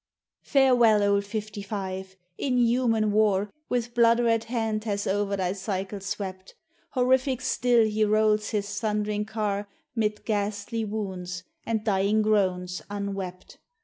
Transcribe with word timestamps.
Farewell, 0.41 1.03
old 1.03 1.25
Fifty 1.25 1.61
five! 1.61 2.15
inhuman 2.35 3.11
war 3.11 3.51
With 3.69 3.93
blood 3.93 4.19
red 4.19 4.45
hand 4.45 4.83
has 4.85 5.05
o'er 5.05 5.35
thy 5.37 5.51
cycle 5.53 5.99
swept. 5.99 6.55
Horrific 6.93 7.39
still 7.39 7.85
he 7.85 8.03
rolls 8.03 8.49
his 8.49 8.65
thund'ring 8.79 9.25
car 9.25 9.67
'Mid 9.95 10.25
ghastly 10.25 10.83
wounds, 10.85 11.43
and 11.67 11.83
dying 11.83 12.23
groans 12.23 12.81
unwept. 12.89 13.59